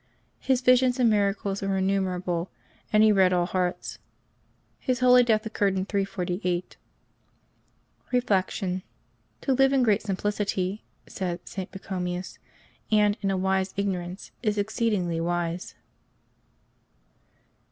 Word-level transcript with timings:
His 0.39 0.61
visions 0.61 0.99
and 0.99 1.07
miracles 1.11 1.61
were 1.61 1.77
innumerable, 1.77 2.49
and 2.91 3.03
lie 3.05 3.11
read 3.11 3.33
all 3.33 3.45
hearts. 3.45 3.99
His 4.79 4.99
holy 4.99 5.21
death 5.21 5.45
occurred 5.45 5.77
in 5.77 5.85
348. 5.85 6.75
Reflection.— 8.11 8.81
"To 9.41 9.53
live 9.53 9.73
in 9.73 9.83
great 9.83 10.01
simplicity,'* 10.01 10.81
s^d 11.05 11.41
St. 11.47 11.71
Pachomius," 11.71 12.39
and 12.91 13.15
in 13.21 13.29
a 13.29 13.37
wise 13.37 13.75
ignorance, 13.77 14.31
is 14.41 14.57
exceeding 14.57 15.23
wise.'' 15.23 15.75